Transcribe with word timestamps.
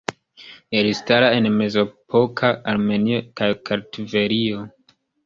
Elstara 0.77 1.27
en 1.41 1.47
mezepoka 1.57 2.49
Armenio 2.71 3.21
kaj 3.43 3.51
Kartvelio. 3.71 4.65